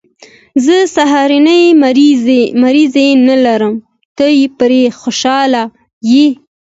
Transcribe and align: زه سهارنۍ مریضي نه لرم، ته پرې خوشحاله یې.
زه 0.65 0.77
سهارنۍ 0.95 1.63
مریضي 2.65 3.09
نه 3.27 3.35
لرم، 3.45 3.75
ته 4.17 4.25
پرې 4.59 4.81
خوشحاله 4.99 5.63
یې. 6.11 6.27